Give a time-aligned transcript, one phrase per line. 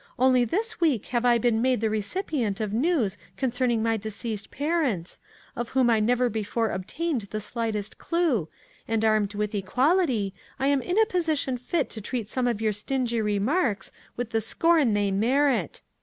[0.17, 5.19] Only this week have I been made the recipient of news concerning my deceased parents,
[5.55, 8.49] of whom I never before obtained the slightest clue,
[8.87, 12.71] and armed with equality, I am in a position fit to treat some of your
[12.73, 15.83] stingy remarks with the scorn they merit.